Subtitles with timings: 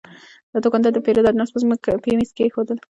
[0.51, 1.59] دا دوکاندار د پیرود اجناس په
[2.19, 2.77] میز کې کېښودل.